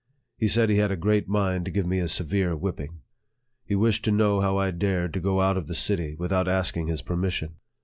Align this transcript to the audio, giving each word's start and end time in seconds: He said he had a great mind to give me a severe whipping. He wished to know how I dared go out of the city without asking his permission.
He 0.35 0.47
said 0.47 0.71
he 0.71 0.77
had 0.77 0.89
a 0.89 0.95
great 0.95 1.27
mind 1.27 1.65
to 1.65 1.69
give 1.71 1.85
me 1.85 1.99
a 1.99 2.07
severe 2.07 2.55
whipping. 2.55 3.01
He 3.63 3.75
wished 3.75 4.03
to 4.05 4.11
know 4.11 4.41
how 4.41 4.57
I 4.57 4.71
dared 4.71 5.21
go 5.21 5.41
out 5.41 5.57
of 5.57 5.67
the 5.67 5.75
city 5.75 6.15
without 6.15 6.47
asking 6.47 6.87
his 6.87 7.03
permission. 7.03 7.57